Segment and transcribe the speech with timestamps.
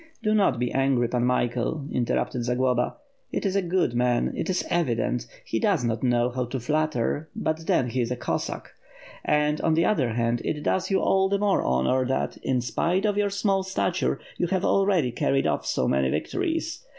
[0.23, 2.95] "Do not be angry; Pan Michael," interrupted Zagloba,
[3.29, 5.27] "he is a good man, it is evident.
[5.45, 8.63] He does not know how to flatter— ^but then he is a Cossaek.
[9.23, 13.05] And, on the other hand, it does you all the more honor, that^ in spite
[13.05, 16.83] of your small stature, you have already carried off so many victories.